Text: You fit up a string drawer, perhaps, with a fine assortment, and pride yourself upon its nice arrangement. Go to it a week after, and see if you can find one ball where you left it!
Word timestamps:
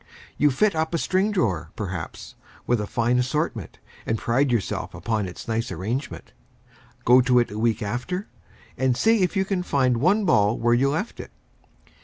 You 0.35 0.49
fit 0.49 0.73
up 0.75 0.95
a 0.95 0.97
string 0.97 1.29
drawer, 1.29 1.69
perhaps, 1.75 2.33
with 2.65 2.81
a 2.81 2.87
fine 2.87 3.19
assortment, 3.19 3.77
and 4.03 4.17
pride 4.17 4.51
yourself 4.51 4.95
upon 4.95 5.27
its 5.27 5.47
nice 5.47 5.71
arrangement. 5.71 6.33
Go 7.05 7.21
to 7.21 7.37
it 7.37 7.51
a 7.51 7.59
week 7.59 7.83
after, 7.83 8.27
and 8.79 8.97
see 8.97 9.21
if 9.21 9.37
you 9.37 9.45
can 9.45 9.61
find 9.61 9.97
one 9.97 10.25
ball 10.25 10.57
where 10.57 10.73
you 10.73 10.89
left 10.89 11.19
it! 11.19 11.29